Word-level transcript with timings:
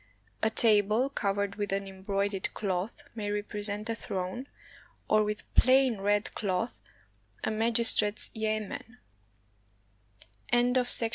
A 0.41 0.49
table 0.49 1.09
covered 1.11 1.57
with 1.57 1.71
an 1.71 1.87
embroidered 1.87 2.51
cloth 2.55 3.03
may 3.13 3.29
represent 3.29 3.87
a 3.87 3.93
throne, 3.93 4.47
or 5.07 5.23
with 5.23 5.43
plain 5.53 5.99
red 6.01 6.33
cloth 6.33 6.81
a 7.43 7.51
magistrate's 7.51 8.31
yamen. 8.33 8.97